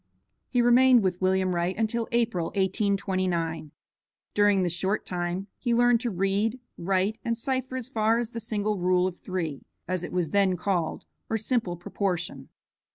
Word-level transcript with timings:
He 0.47 0.63
remained 0.63 1.03
with 1.03 1.21
William 1.21 1.53
Wright 1.53 1.77
until 1.77 2.07
April, 2.11 2.47
1829. 2.55 3.69
During 4.33 4.63
this 4.63 4.73
short 4.73 5.05
time 5.05 5.45
he 5.59 5.75
learned 5.75 5.99
to 6.01 6.09
read, 6.09 6.59
write, 6.75 7.19
and 7.23 7.37
cipher 7.37 7.77
as 7.77 7.87
far 7.89 8.17
as 8.17 8.31
the 8.31 8.39
single 8.39 8.79
rule 8.79 9.05
of 9.05 9.19
three, 9.19 9.63
as 9.87 10.03
it 10.03 10.11
was 10.11 10.31
then 10.31 10.57
called, 10.57 11.05
or 11.29 11.37
simple 11.37 11.75
proportion. 11.77 12.49